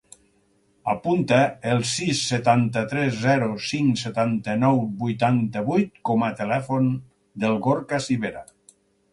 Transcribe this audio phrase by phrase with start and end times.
[0.93, 1.37] Apunta
[1.73, 6.93] el sis, setanta-tres, zero, cinc, setanta-nou, vuitanta-vuit com a telèfon
[7.45, 8.47] del Gorka Civera.